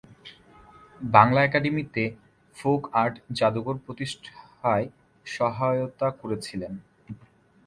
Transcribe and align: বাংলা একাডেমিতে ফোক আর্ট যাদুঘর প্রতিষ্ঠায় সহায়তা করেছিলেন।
বাংলা 1.01 1.39
একাডেমিতে 1.43 2.03
ফোক 2.55 2.81
আর্ট 2.93 3.15
যাদুঘর 3.37 3.75
প্রতিষ্ঠায় 3.85 4.87
সহায়তা 5.25 6.07
করেছিলেন। 6.21 6.73